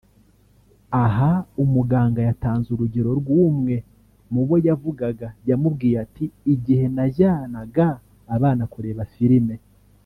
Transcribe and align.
Aha 1.03 1.31
umuganga 1.63 2.19
yatanze 2.27 2.67
urugero 2.71 3.09
rw’umwe 3.19 3.75
mu 4.33 4.41
bo 4.47 4.55
yavuraga 4.67 5.27
yamubwiye 5.49 5.95
ati 6.05 6.25
“Igihe 6.53 6.85
najyanaga 6.95 7.87
abana 8.35 8.63
kureba 8.73 9.03
filime 9.15 9.55